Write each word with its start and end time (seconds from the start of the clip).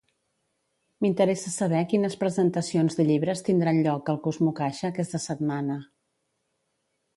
M'interessa 1.05 1.51
saber 1.55 1.81
quines 1.91 2.15
presentacions 2.23 2.97
de 3.01 3.05
llibres 3.11 3.45
tindran 3.51 3.83
lloc 3.89 4.11
al 4.15 4.19
CosmoCaixa 4.27 4.91
aquesta 4.93 5.23
setmana. 5.29 5.79